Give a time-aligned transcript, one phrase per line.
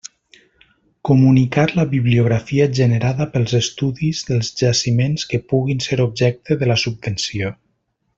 [1.09, 7.53] Comunicar la bibliografia generada pels estudis dels jaciments que puguin ser objecte de la subvenció.